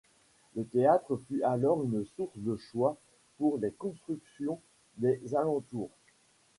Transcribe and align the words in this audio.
Le 0.55 0.65
théâtre 0.65 1.15
fut 1.27 1.43
alors 1.43 1.83
une 1.83 2.03
source 2.15 2.35
de 2.39 2.55
choix 2.55 2.97
pour 3.37 3.59
les 3.59 3.69
constructions 3.71 4.59
des 4.97 5.21
alentours. 5.35 5.91